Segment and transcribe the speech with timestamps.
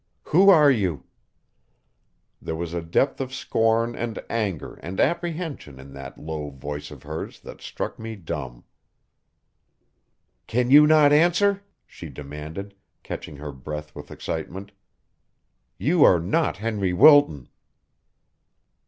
[0.29, 1.03] Who are you?"
[2.41, 7.03] There was a depth of scorn and anger and apprehension in that low voice of
[7.03, 8.63] hers that struck me dumb.
[10.47, 14.71] "Can you not answer?" she demanded, catching her breath with excitement.
[15.77, 17.47] "You are not Henry Wilton."